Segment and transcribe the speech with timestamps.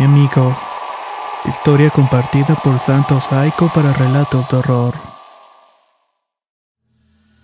[0.00, 0.56] Mi amigo.
[1.44, 4.94] Historia compartida por Santos Jaico para relatos de horror.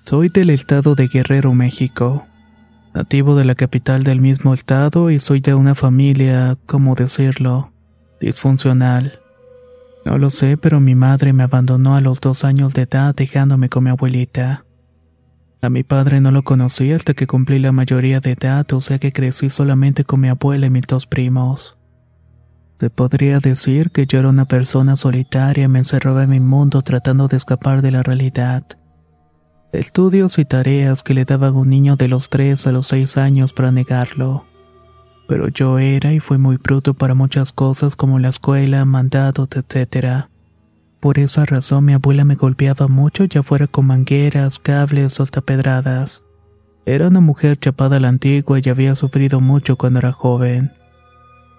[0.06, 2.26] Soy del estado de Guerrero, México.
[2.94, 7.72] Nativo de la capital del mismo estado y soy de una familia, ¿cómo decirlo?
[8.22, 9.20] Disfuncional.
[10.06, 13.68] No lo sé, pero mi madre me abandonó a los dos años de edad dejándome
[13.68, 14.64] con mi abuelita.
[15.60, 18.98] A mi padre no lo conocí hasta que cumplí la mayoría de edad, o sea
[18.98, 21.75] que crecí solamente con mi abuela y mis dos primos.
[22.78, 27.26] Se podría decir que yo era una persona solitaria me encerraba en mi mundo tratando
[27.26, 28.64] de escapar de la realidad.
[29.72, 33.54] Estudios y tareas que le daban un niño de los 3 a los 6 años
[33.54, 34.44] para negarlo.
[35.26, 40.26] Pero yo era y fui muy bruto para muchas cosas como la escuela, mandados, etc.
[41.00, 45.40] Por esa razón mi abuela me golpeaba mucho ya fuera con mangueras, cables o hasta
[45.40, 46.22] pedradas.
[46.84, 50.72] Era una mujer chapada a la antigua y había sufrido mucho cuando era joven.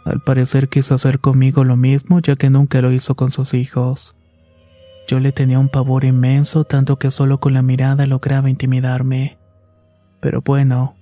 [0.08, 4.16] Al parecer quiso hacer conmigo lo mismo ya que nunca lo hizo con sus hijos.
[5.06, 9.38] Yo le tenía un pavor inmenso tanto que solo con la mirada lograba intimidarme.
[10.22, 10.96] Pero bueno,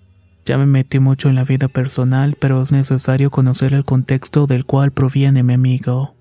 [0.44, 4.66] ya me metí mucho en la vida personal, pero es necesario conocer el contexto del
[4.66, 6.16] cual proviene mi amigo.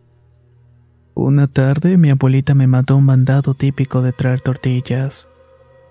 [1.15, 5.27] Una tarde mi abuelita me mandó un mandado típico de traer tortillas.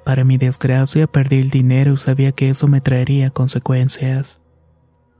[0.05, 4.42] Para mi desgracia perdí el dinero y sabía que eso me traería consecuencias.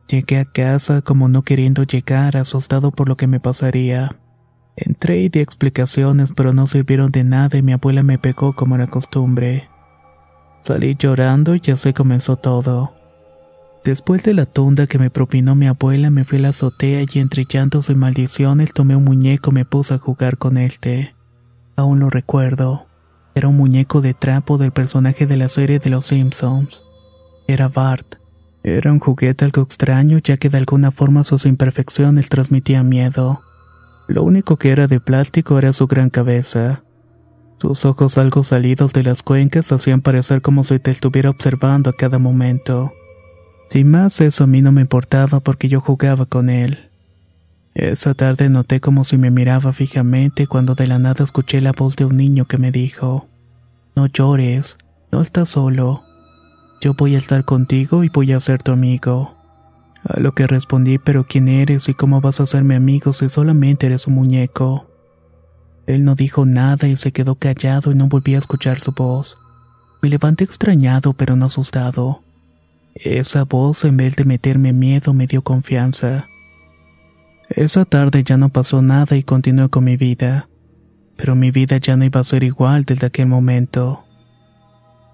[0.08, 4.16] Llegué a casa como no queriendo llegar, asustado por lo que me pasaría.
[4.76, 8.76] Entré y di explicaciones, pero no sirvieron de nada y mi abuela me pegó como
[8.76, 9.70] era costumbre.
[10.64, 12.94] Salí llorando y así comenzó todo.
[13.84, 17.20] Después de la tunda que me propinó mi abuela, me fui a la azotea y
[17.20, 21.14] entre llantos y maldiciones tomé un muñeco y me puse a jugar con este.
[21.76, 22.86] Aún lo recuerdo.
[23.36, 26.84] Era un muñeco de trapo del personaje de la serie de Los Simpsons.
[27.48, 28.23] Era Bart.
[28.64, 33.42] Era un juguete algo extraño ya que de alguna forma sus imperfecciones transmitían miedo.
[34.08, 36.84] Lo único que era de plástico era su gran cabeza.
[37.60, 41.94] Sus ojos algo salidos de las cuencas hacían parecer como si te estuviera observando a
[41.94, 42.94] cada momento.
[43.70, 46.90] Sin más, eso a mí no me importaba porque yo jugaba con él.
[47.74, 51.96] Esa tarde noté como si me miraba fijamente cuando de la nada escuché la voz
[51.96, 53.28] de un niño que me dijo,
[53.96, 54.78] No llores,
[55.12, 56.04] no estás solo.
[56.84, 59.38] Yo voy a estar contigo y voy a ser tu amigo.
[60.04, 63.30] A lo que respondí, pero ¿quién eres y cómo vas a ser mi amigo si
[63.30, 64.86] solamente eres un muñeco?
[65.88, 69.38] Él no dijo nada y se quedó callado y no volví a escuchar su voz.
[70.02, 72.20] Me levanté extrañado pero no asustado.
[72.96, 76.28] Esa voz en vez de meterme miedo me dio confianza.
[77.48, 80.50] Esa tarde ya no pasó nada y continué con mi vida.
[81.16, 84.04] Pero mi vida ya no iba a ser igual desde aquel momento.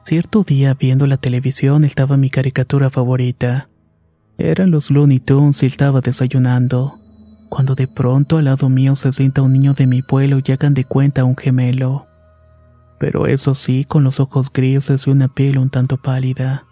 [0.10, 3.70] Cierto día viendo la televisión estaba mi caricatura favorita.
[4.40, 6.96] Eran los Looney Tunes y estaba desayunando.
[7.48, 10.74] Cuando de pronto al lado mío se sienta un niño de mi pueblo y hagan
[10.74, 12.08] de cuenta un gemelo.
[13.00, 16.66] Pero eso sí, con los ojos grises y una piel un tanto pálida.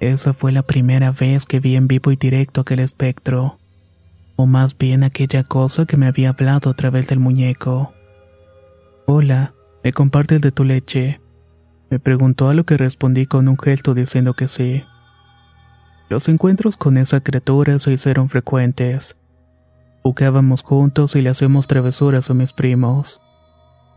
[0.00, 3.58] Esa fue la primera vez que vi en vivo y directo aquel espectro.
[4.36, 7.92] O más bien aquella cosa que me había hablado a través del muñeco.
[9.04, 9.52] Hola,
[9.84, 11.20] ¿me compartes de tu leche?
[11.90, 14.84] Me preguntó a lo que respondí con un gesto diciendo que sí.
[16.08, 19.16] Los encuentros con esa criatura se hicieron frecuentes.
[20.02, 23.20] Jugábamos juntos y le hacíamos travesuras a mis primos.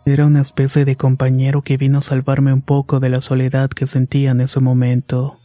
[0.05, 3.87] Era una especie de compañero que vino a salvarme un poco de la soledad que
[3.87, 5.39] sentía en ese momento.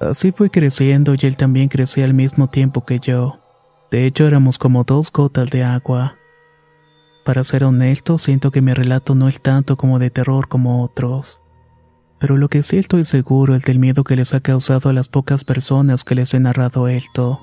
[0.00, 3.40] Así fui creciendo y él también crecía al mismo tiempo que yo.
[3.90, 6.16] De hecho, éramos como dos gotas de agua.
[7.24, 11.39] Para ser honesto, siento que mi relato no es tanto como de terror como otros.
[12.20, 15.08] Pero lo que sí estoy seguro es del miedo que les ha causado a las
[15.08, 17.40] pocas personas que les he narrado esto.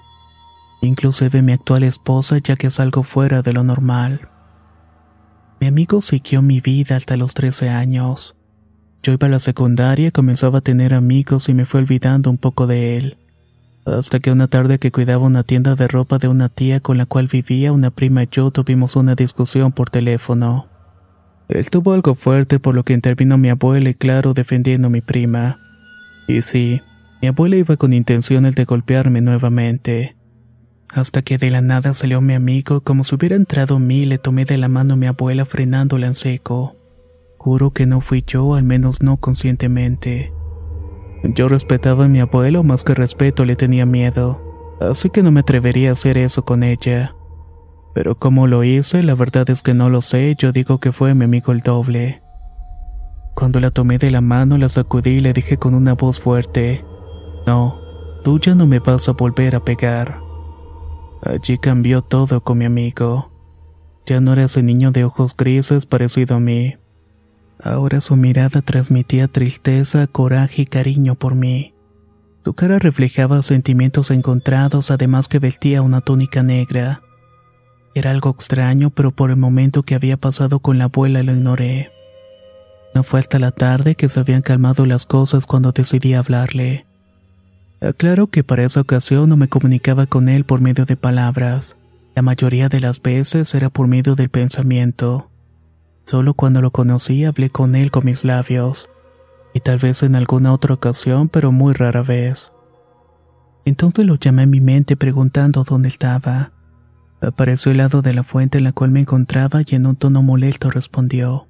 [0.81, 4.29] Inclusive mi actual esposa ya que es algo fuera de lo normal.
[5.59, 8.35] Mi amigo siguió mi vida hasta los 13 años.
[9.01, 12.68] Yo iba a la secundaria, comenzaba a tener amigos y me fue olvidando un poco
[12.68, 13.18] de él.
[13.85, 17.07] Hasta que una tarde que cuidaba una tienda de ropa de una tía con la
[17.07, 20.68] cual vivía una prima y yo tuvimos una discusión por teléfono.
[21.49, 25.01] Él tuvo algo fuerte por lo que intervino mi abuela y claro defendiendo a mi
[25.01, 25.59] prima.
[26.27, 26.81] Y sí,
[27.21, 30.17] mi abuela iba con intenciones de golpearme nuevamente.
[30.89, 34.17] Hasta que de la nada salió mi amigo como si hubiera entrado mí y le
[34.17, 36.75] tomé de la mano a mi abuela frenándola en seco.
[37.38, 40.33] Juro que no fui yo, al menos no conscientemente.
[41.23, 45.41] Yo respetaba a mi abuelo más que respeto le tenía miedo, así que no me
[45.41, 47.16] atrevería a hacer eso con ella.
[47.97, 51.15] Pero cómo lo hice, la verdad es que no lo sé, yo digo que fue
[51.15, 52.21] mi amigo el doble.
[53.33, 56.85] Cuando la tomé de la mano, la sacudí y le dije con una voz fuerte,
[57.47, 57.81] No,
[58.23, 60.19] tú ya no me vas a volver a pegar.
[61.23, 63.31] Allí cambió todo con mi amigo.
[64.05, 66.75] Ya no era ese niño de ojos grises parecido a mí.
[67.59, 71.73] Ahora su mirada transmitía tristeza, coraje y cariño por mí.
[72.45, 77.01] Su cara reflejaba sentimientos encontrados, además que vestía una túnica negra.
[77.97, 81.89] Era algo extraño, pero por el momento que había pasado con la abuela lo ignoré.
[82.94, 86.85] No fue hasta la tarde que se habían calmado las cosas cuando decidí hablarle.
[87.81, 91.75] Aclaro que para esa ocasión no me comunicaba con él por medio de palabras.
[92.13, 95.31] La mayoría de las veces era por medio del pensamiento.
[96.05, 98.91] Solo cuando lo conocí hablé con él con mis labios.
[99.55, 102.53] Y tal vez en alguna otra ocasión, pero muy rara vez.
[103.65, 106.51] Entonces lo llamé a mi mente preguntando dónde estaba.
[107.21, 110.21] Apareció al lado de la fuente en la cual me encontraba y en un tono
[110.21, 111.47] molesto respondió.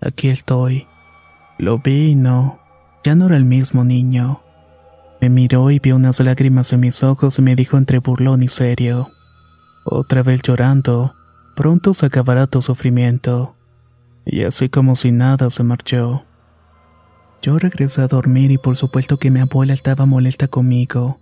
[0.00, 0.86] Aquí estoy.
[1.58, 2.60] Lo vi y no,
[3.04, 4.40] ya no era el mismo niño.
[5.20, 8.48] Me miró y vio unas lágrimas en mis ojos y me dijo entre burlón y
[8.48, 9.10] serio.
[9.84, 11.14] Otra vez llorando,
[11.54, 13.54] pronto se acabará tu sufrimiento.
[14.24, 16.24] Y así como si nada se marchó.
[17.40, 21.18] Yo regresé a dormir y por supuesto que mi abuela estaba molesta conmigo.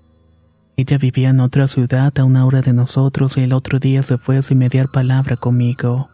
[0.80, 4.16] Ella vivía en otra ciudad a una hora de nosotros y el otro día se
[4.16, 6.08] fue sin mediar palabra conmigo.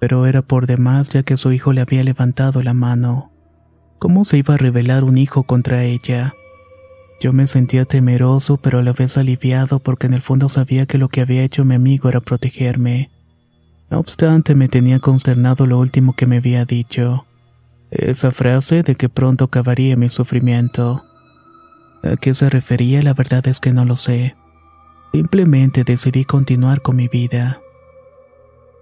[0.00, 3.32] Pero era por demás ya que su hijo le había levantado la mano.
[3.98, 6.32] ¿Cómo se iba a revelar un hijo contra ella?
[7.20, 10.96] Yo me sentía temeroso pero a la vez aliviado porque en el fondo sabía que
[10.96, 13.10] lo que había hecho mi amigo era protegerme.
[13.90, 17.26] No obstante me tenía consternado lo último que me había dicho.
[17.90, 21.05] Esa frase de que pronto acabaría mi sufrimiento.
[22.02, 23.02] ¿A qué se refería?
[23.02, 24.36] La verdad es que no lo sé.
[25.12, 27.60] Simplemente decidí continuar con mi vida.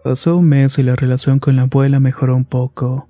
[0.03, 3.09] Pasó un mes y la relación con la abuela mejoró un poco.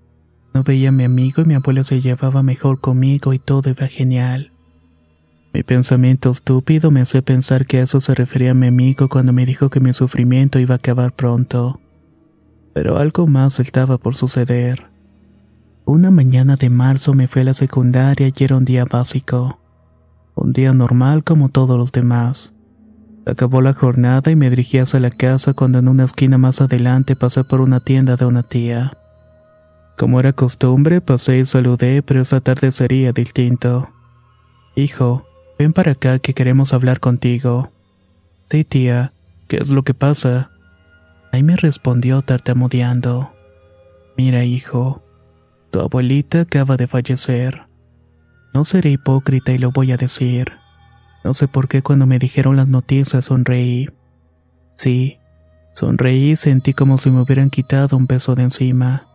[0.52, 3.88] No veía a mi amigo y mi abuelo se llevaba mejor conmigo y todo iba
[3.88, 4.52] genial.
[5.52, 9.32] Mi pensamiento estúpido me hacía pensar que a eso se refería a mi amigo cuando
[9.32, 11.80] me dijo que mi sufrimiento iba a acabar pronto.
[12.72, 14.88] Pero algo más estaba por suceder.
[15.84, 19.60] Una mañana de marzo me fui a la secundaria y era un día básico.
[20.34, 22.54] Un día normal como todos los demás.
[23.26, 27.16] Acabó la jornada y me dirigí hacia la casa cuando en una esquina más adelante
[27.16, 28.98] pasé por una tienda de una tía.
[29.96, 33.88] Como era costumbre, pasé y saludé, pero esa tarde sería distinto.
[34.74, 35.24] Hijo,
[35.58, 37.70] ven para acá que queremos hablar contigo.
[38.50, 39.12] Sí, tía,
[39.46, 40.50] ¿qué es lo que pasa?
[41.32, 43.32] Ahí me respondió tartamudeando.
[44.16, 45.02] Mira, hijo,
[45.70, 47.62] tu abuelita acaba de fallecer.
[48.54, 50.52] No seré hipócrita y lo voy a decir.
[51.24, 53.90] No sé por qué cuando me dijeron las noticias sonreí.
[54.76, 55.18] Sí,
[55.74, 59.08] sonreí y sentí como si me hubieran quitado un peso de encima.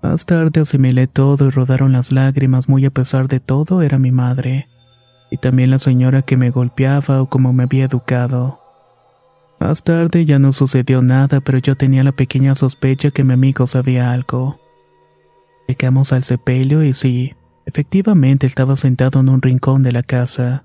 [0.00, 4.12] Más tarde asimilé todo y rodaron las lágrimas muy a pesar de todo era mi
[4.12, 4.68] madre.
[5.28, 8.60] Y también la señora que me golpeaba o como me había educado.
[9.58, 13.66] Más tarde ya no sucedió nada, pero yo tenía la pequeña sospecha que mi amigo
[13.66, 14.60] sabía algo.
[15.66, 17.34] Llegamos al sepelio y sí,
[17.72, 20.62] Efectivamente estaba sentado en un rincón de la casa.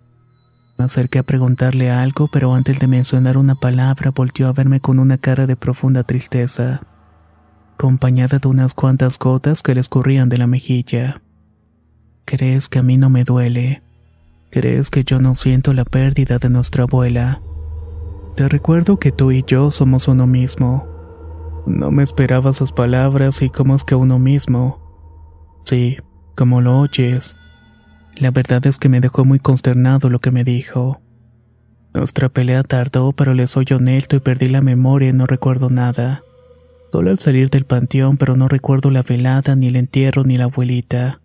[0.77, 4.99] Me acerqué a preguntarle algo, pero antes de mencionar una palabra volteó a verme con
[4.99, 6.81] una cara de profunda tristeza,
[7.75, 11.21] acompañada de unas cuantas gotas que le escurrían de la mejilla.
[12.25, 13.83] ¿Crees que a mí no me duele?
[14.51, 17.39] ¿Crees que yo no siento la pérdida de nuestra abuela?
[18.35, 20.85] Te recuerdo que tú y yo somos uno mismo.
[21.65, 24.81] No me esperaba sus palabras y cómo es que uno mismo.
[25.63, 25.99] Sí,
[26.37, 27.35] como lo oyes.
[28.15, 31.01] La verdad es que me dejó muy consternado lo que me dijo.
[31.93, 36.21] Nuestra pelea tardó, pero le soy honesto y perdí la memoria y no recuerdo nada.
[36.91, 40.45] Solo al salir del panteón, pero no recuerdo la velada, ni el entierro, ni la
[40.45, 41.21] abuelita.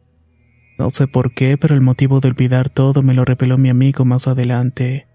[0.79, 4.05] No sé por qué, pero el motivo de olvidar todo me lo reveló mi amigo
[4.07, 5.07] más adelante.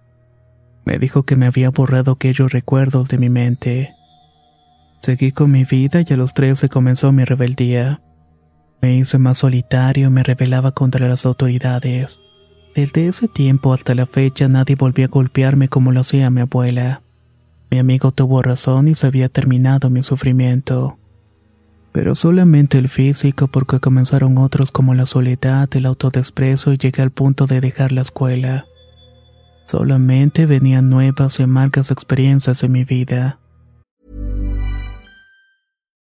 [0.86, 3.94] Me dijo que me había borrado aquellos recuerdos de mi mente.
[5.02, 8.02] Seguí con mi vida y a los 13 comenzó mi rebeldía.
[8.82, 12.20] Me hice más solitario y me rebelaba contra las autoridades.
[12.76, 17.02] Desde ese tiempo hasta la fecha nadie volvió a golpearme como lo hacía mi abuela.
[17.72, 20.98] Mi amigo tuvo razón y se había terminado mi sufrimiento.
[21.92, 27.12] Pero solamente el físico porque comenzaron otros como la soledad, el autodesprecio y llegué al
[27.12, 28.66] punto de dejar la escuela.
[29.66, 33.40] Solamente venían nuevas y amargas experiencias en mi vida.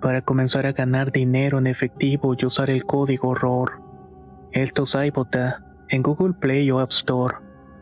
[0.00, 3.82] para comenzar a ganar dinero en efectivo y usar el código ROR.
[4.52, 7.36] Esto es iBota en Google Play o App Store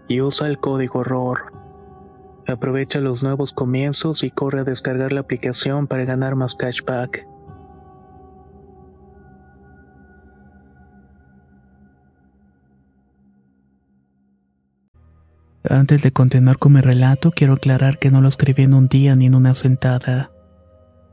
[0.09, 1.53] y usa el código ROR.
[2.47, 7.27] Aprovecha los nuevos comienzos y corre a descargar la aplicación para ganar más cashback.
[15.71, 19.15] Antes de continuar con mi relato, quiero aclarar que no lo escribí en un día
[19.15, 20.31] ni en una sentada.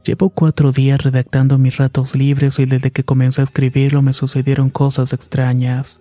[0.05, 4.69] Llevo cuatro días redactando mis ratos libres y desde que comencé a escribirlo me sucedieron
[4.69, 5.99] cosas extrañas.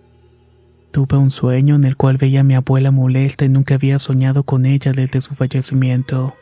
[0.91, 4.43] Tuve un sueño en el cual veía a mi abuela molesta y nunca había soñado
[4.43, 6.35] con ella desde su fallecimiento.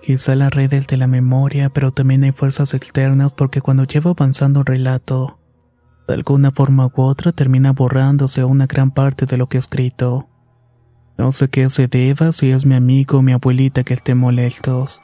[0.00, 4.10] Quizá la red es de la memoria, pero también hay fuerzas externas porque cuando llevo
[4.10, 5.40] avanzando un relato,
[6.06, 10.28] de alguna forma u otra termina borrándose una gran parte de lo que he escrito.
[11.18, 15.00] No sé qué se deba, si es mi amigo o mi abuelita que estén molestos,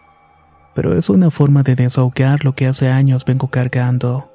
[0.76, 4.30] pero es una forma de desahogar lo que hace años vengo cargando.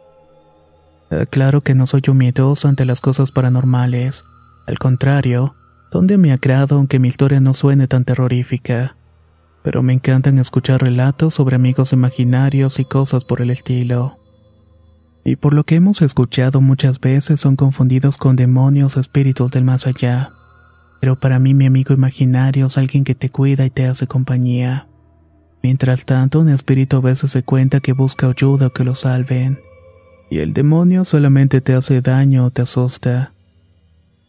[1.30, 4.24] Claro que no soy miedoso ante las cosas paranormales.
[4.66, 5.54] Al contrario,
[5.92, 8.96] son de mi agrado aunque mi historia no suene tan terrorífica.
[9.62, 14.18] Pero me encantan escuchar relatos sobre amigos imaginarios y cosas por el estilo.
[15.24, 19.64] Y por lo que hemos escuchado muchas veces son confundidos con demonios o espíritus del
[19.64, 20.32] más allá.
[21.02, 24.88] Pero para mí mi amigo imaginario es alguien que te cuida y te hace compañía.
[25.64, 29.60] Mientras tanto, un espíritu a veces se cuenta que busca ayuda o que lo salven.
[30.30, 33.34] Y el demonio solamente te hace daño o te asusta.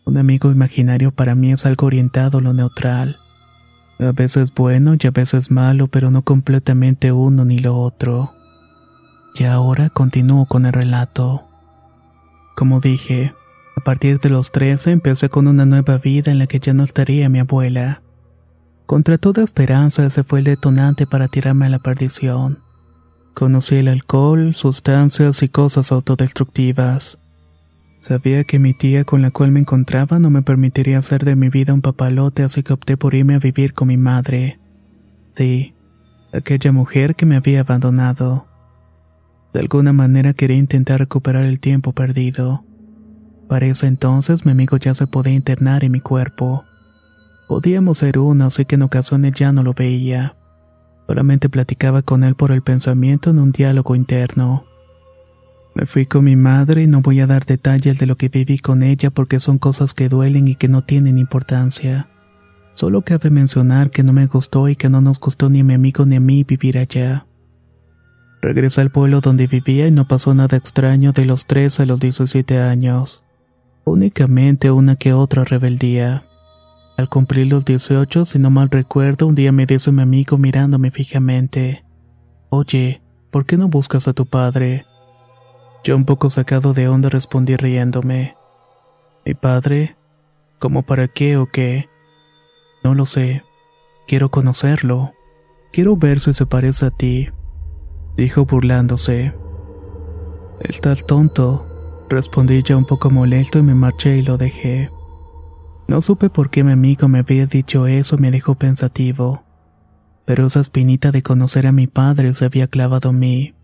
[0.04, 3.18] Un amigo imaginario para mí es algo orientado a lo neutral.
[3.98, 8.32] A veces bueno y a veces malo, pero no completamente uno ni lo otro.
[9.36, 11.44] Y ahora continúo con el relato.
[12.56, 13.32] Como dije,
[13.76, 16.84] a partir de los 13 empecé con una nueva vida en la que ya no
[16.84, 18.01] estaría mi abuela.
[18.92, 22.58] Contra toda esperanza ese fue el detonante para tirarme a la perdición.
[23.32, 27.18] Conocí el alcohol, sustancias y cosas autodestructivas.
[28.00, 31.49] Sabía que mi tía con la cual me encontraba no me permitiría hacer de mi
[31.49, 34.61] vida un papalote, así que opté por irme a vivir con mi madre.
[35.37, 35.75] Sí,
[36.34, 38.46] aquella mujer que me había abandonado.
[39.54, 42.62] De alguna manera quería intentar recuperar el tiempo perdido.
[43.49, 46.66] Para ese entonces mi amigo ya se podía internar en mi cuerpo.
[47.52, 50.37] Podíamos ser uno, así que en ocasiones ya no lo veía.
[51.06, 54.64] Solamente platicaba con él por el pensamiento en un diálogo interno.
[55.75, 58.59] Me fui con mi madre y no voy a dar detalles de lo que viví
[58.59, 62.09] con ella porque son cosas que duelen y que no tienen importancia.
[62.73, 65.75] Solo cabe mencionar que no me gustó y que no nos gustó ni a mi
[65.75, 67.26] amigo ni a mí vivir allá.
[68.40, 72.00] Regresé al pueblo donde vivía y no pasó nada extraño de los 3 a los
[72.00, 73.26] 17 años.
[73.85, 76.25] Únicamente una que otra rebeldía.
[76.96, 80.90] Al cumplir los 18, si no mal recuerdo, un día me dice mi amigo mirándome
[80.90, 81.84] fijamente.
[82.50, 84.84] Oye, ¿por qué no buscas a tu padre?
[85.84, 88.37] Yo un poco sacado de onda respondí riéndome.
[89.25, 89.96] ¿Mi padre?
[90.58, 91.88] ¿Cómo para qué o qué?
[92.84, 93.42] No lo sé.
[94.06, 95.12] Quiero conocerlo.
[95.72, 97.28] Quiero ver si se parece a ti.
[98.16, 99.34] Dijo burlándose.
[100.61, 101.66] Estás tonto.
[102.08, 104.90] Respondí ya un poco molesto y me marché y lo dejé.
[105.92, 109.44] No supe por qué mi amigo me había dicho eso y me dejó pensativo.
[110.25, 113.55] Pero esa espinita de conocer a mi padre se había clavado en mí.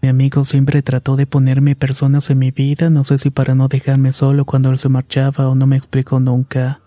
[0.00, 3.66] Mi amigo siempre trató de ponerme personas en mi vida, no sé si para no
[3.66, 6.82] dejarme solo cuando él se marchaba o no me explicó nunca.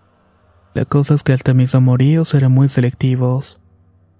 [0.73, 3.59] La cosa es que hasta mis amoríos eran muy selectivos.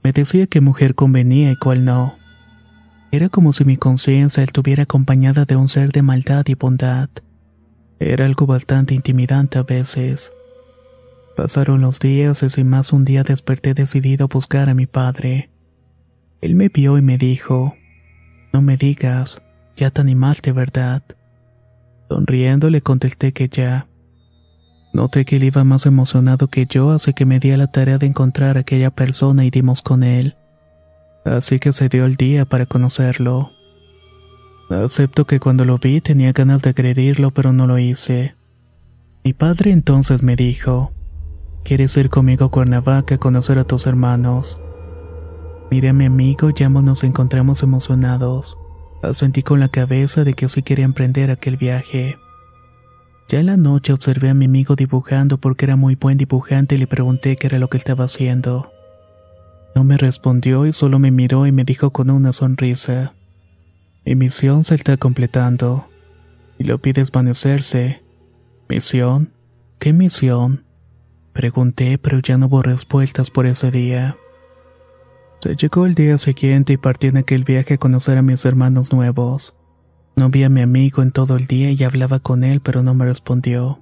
[0.04, 2.16] Me decía qué mujer convenía y cuál no.
[3.14, 7.08] Era como si mi conciencia estuviera acompañada de un ser de maldad y bondad.
[8.00, 10.32] Era algo bastante intimidante a veces.
[11.36, 15.50] Pasaron los días y sin más un día desperté decidido a buscar a mi padre.
[16.42, 17.76] Él me vio y me dijo,
[18.54, 19.42] no me digas,
[19.76, 21.04] ya te animaste, ¿verdad?
[22.10, 23.88] Sonriendo le contesté que ya.
[24.94, 27.98] Noté que él iba más emocionado que yo, así que me di a la tarea
[27.98, 30.36] de encontrar a aquella persona y dimos con él.
[31.26, 33.52] Así que se dio el día para conocerlo.
[34.70, 38.36] Acepto que cuando lo vi tenía ganas de agredirlo, pero no lo hice.
[39.24, 40.92] Mi padre entonces me dijo,
[41.64, 44.62] ¿quieres ir conmigo a Cuernavaca a conocer a tus hermanos?
[45.72, 48.58] Miré a mi amigo y ambos nos encontramos emocionados.
[49.02, 52.18] Asentí con la cabeza de que sí quería emprender aquel viaje.
[53.30, 56.78] Ya en la noche observé a mi amigo dibujando porque era muy buen dibujante y
[56.78, 58.72] le pregunté qué era lo que estaba haciendo.
[59.76, 63.14] No me respondió y solo me miró y me dijo con una sonrisa.
[64.08, 65.90] Mi misión se está completando.
[66.58, 68.02] Y lo pide desvanecerse.
[68.70, 69.34] ¿Misión?
[69.80, 70.64] ¿Qué misión?
[71.34, 74.16] Pregunté, pero ya no hubo respuestas por ese día.
[75.42, 78.94] Se llegó el día siguiente y partí en aquel viaje a conocer a mis hermanos
[78.94, 79.58] nuevos.
[80.16, 82.94] No vi a mi amigo en todo el día y hablaba con él, pero no
[82.94, 83.82] me respondió.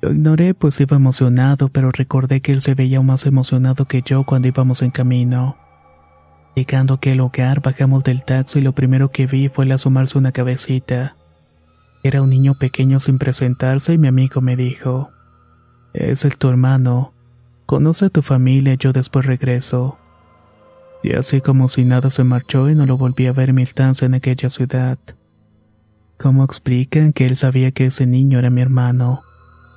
[0.00, 4.24] Lo ignoré pues iba emocionado, pero recordé que él se veía más emocionado que yo
[4.24, 5.58] cuando íbamos en camino.
[6.56, 10.16] Llegando a aquel hogar, bajamos del taxi y lo primero que vi fue el asomarse
[10.16, 11.14] una cabecita.
[12.02, 15.10] Era un niño pequeño sin presentarse y mi amigo me dijo,
[15.92, 17.12] Es el tu hermano.
[17.66, 19.98] Conoce a tu familia, yo después regreso.
[21.02, 24.06] Y así como si nada se marchó y no lo volví a ver mi estancia
[24.06, 24.98] en aquella ciudad.
[26.16, 29.20] ¿Cómo explican que él sabía que ese niño era mi hermano?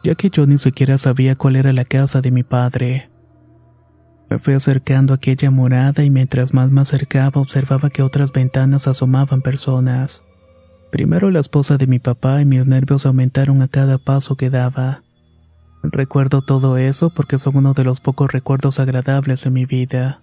[0.05, 3.08] Ya que yo ni siquiera sabía cuál era la casa de mi padre.
[4.29, 8.87] Me fui acercando a aquella morada y mientras más me acercaba observaba que otras ventanas
[8.87, 10.23] asomaban personas.
[10.91, 15.03] Primero la esposa de mi papá y mis nervios aumentaron a cada paso que daba.
[15.81, 20.21] Recuerdo todo eso porque son uno de los pocos recuerdos agradables de mi vida.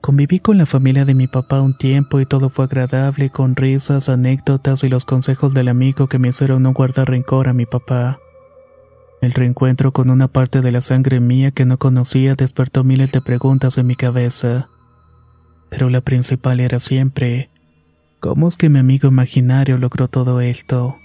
[0.00, 4.08] Conviví con la familia de mi papá un tiempo y todo fue agradable con risas,
[4.08, 8.18] anécdotas y los consejos del amigo que me hicieron no guardar rencor a mi papá.
[9.24, 13.22] El reencuentro con una parte de la sangre mía que no conocía despertó miles de
[13.22, 14.68] preguntas en mi cabeza.
[15.70, 17.48] Pero la principal era siempre,
[18.20, 20.96] ¿cómo es que mi amigo imaginario logró todo esto?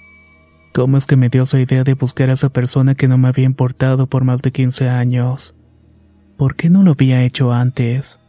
[0.73, 3.29] ¿Cómo es que me dio esa idea de buscar a esa persona que no me
[3.29, 5.55] había importado por más de 15 años?
[6.38, 8.19] ¿Por qué no lo había hecho antes?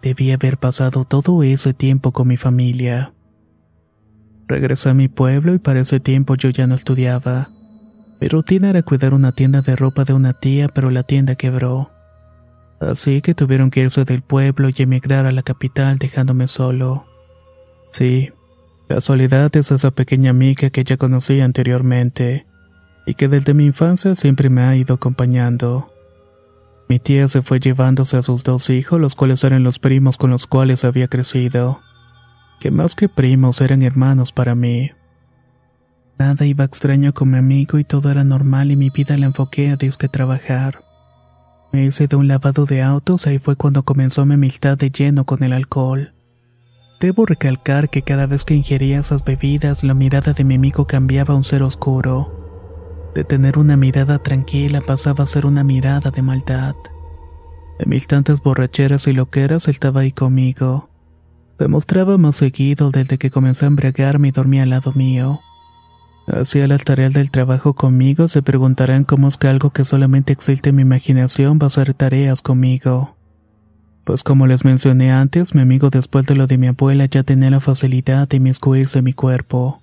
[0.00, 3.12] Debía haber pasado todo ese tiempo con mi familia.
[4.48, 7.50] Regresé a mi pueblo y para ese tiempo yo ya no estudiaba.
[8.20, 11.90] Mi rutina era cuidar una tienda de ropa de una tía, pero la tienda quebró.
[12.80, 17.04] Así que tuvieron que irse del pueblo y emigrar a la capital dejándome solo.
[17.92, 18.30] Sí,
[18.88, 22.46] la soledad es esa pequeña amiga que ya conocí anteriormente
[23.06, 25.90] y que desde mi infancia siempre me ha ido acompañando.
[26.88, 30.30] Mi tía se fue llevándose a sus dos hijos, los cuales eran los primos con
[30.30, 31.80] los cuales había crecido,
[32.60, 34.90] que más que primos eran hermanos para mí.
[36.18, 39.70] Nada iba extraño con mi amigo y todo era normal y mi vida la enfoqué
[39.70, 40.84] a disque trabajar.
[41.72, 45.24] Me hice de un lavado de autos, ahí fue cuando comenzó mi amistad de lleno
[45.24, 46.12] con el alcohol.
[47.00, 51.34] Debo recalcar que cada vez que ingería esas bebidas, la mirada de mi amigo cambiaba
[51.34, 53.10] a un ser oscuro.
[53.14, 56.76] De tener una mirada tranquila pasaba a ser una mirada de maldad.
[57.80, 60.88] En mis tantas borracheras y loqueras él estaba ahí conmigo.
[61.58, 65.40] Demostraba más seguido desde que comencé a embriagarme y dormía al lado mío.
[66.26, 70.70] Hacía las tareas del trabajo conmigo, se preguntarán cómo es que algo que solamente existe
[70.70, 73.14] en mi imaginación va a hacer tareas conmigo.
[74.04, 77.50] Pues como les mencioné antes, mi amigo después de lo de mi abuela ya tenía
[77.50, 79.80] la facilidad de inmiscuirse en mi cuerpo.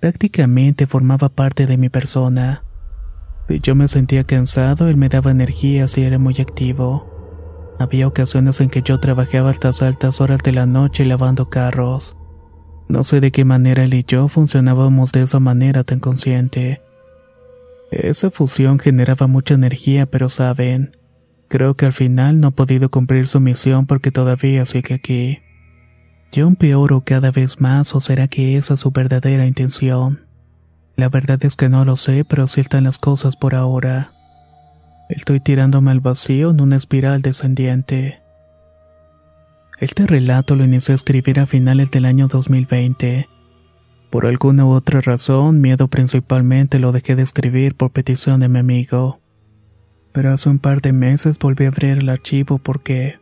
[0.00, 2.62] Prácticamente formaba parte de mi persona.
[3.48, 7.06] Si yo me sentía cansado, él me daba energías y era muy activo.
[7.78, 12.17] Había ocasiones en que yo trabajaba hasta altas horas de la noche lavando carros.
[12.88, 16.80] No sé de qué manera él y yo funcionábamos de esa manera tan consciente.
[17.90, 20.98] Esa fusión generaba mucha energía, pero saben,
[21.48, 25.40] Creo que al final no ha podido cumplir su misión porque todavía sigue aquí.
[26.30, 30.26] Yo empeoro cada vez más o será que esa es su verdadera intención.
[30.94, 34.12] La verdad es que no lo sé, pero así están las cosas por ahora.
[35.08, 38.20] Estoy tirándome al vacío en una espiral descendiente.
[39.80, 43.28] Este relato lo inicié a escribir a finales del año 2020.
[44.10, 48.58] Por alguna u otra razón, miedo principalmente, lo dejé de escribir por petición de mi
[48.58, 49.20] amigo
[50.18, 53.20] pero hace un par de meses volví a abrir el archivo porque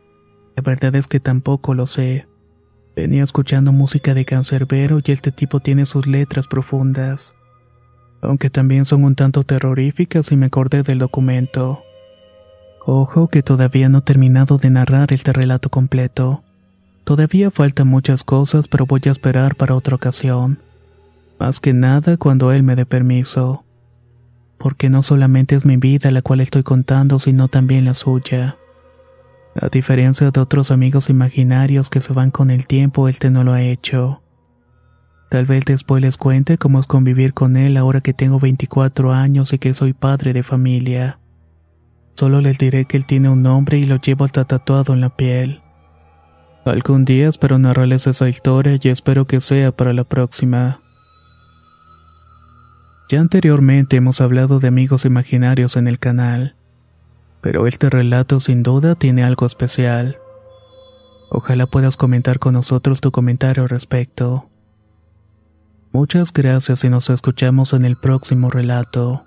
[0.55, 2.27] la verdad es que tampoco lo sé.
[2.95, 7.35] Venía escuchando música de Cancerbero y este tipo tiene sus letras profundas,
[8.21, 11.83] aunque también son un tanto terroríficas y me acordé del documento.
[12.83, 16.43] Ojo que todavía no he terminado de narrar este relato completo.
[17.07, 20.59] Todavía faltan muchas cosas, pero voy a esperar para otra ocasión.
[21.39, 23.63] Más que nada cuando él me dé permiso
[24.57, 28.57] porque no solamente es mi vida la cual estoy contando, sino también la suya.
[29.55, 33.53] A diferencia de otros amigos imaginarios que se van con el tiempo, este no lo
[33.53, 34.21] ha hecho.
[35.29, 39.51] Tal vez después les cuente cómo es convivir con él ahora que tengo 24 años
[39.53, 41.19] y que soy padre de familia.
[42.15, 45.09] Solo les diré que él tiene un nombre y lo llevo hasta tatuado en la
[45.15, 45.61] piel.
[46.69, 50.81] Algún día espero narrarles esa historia y espero que sea para la próxima.
[53.09, 56.55] Ya anteriormente hemos hablado de amigos imaginarios en el canal,
[57.39, 60.17] pero este relato sin duda tiene algo especial.
[61.29, 64.49] Ojalá puedas comentar con nosotros tu comentario al respecto.
[65.93, 69.26] Muchas gracias y nos escuchamos en el próximo relato.